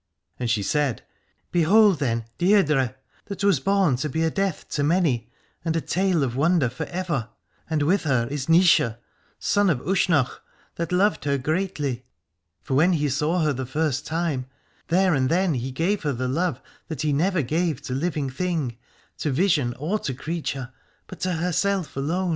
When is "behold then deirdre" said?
1.51-2.95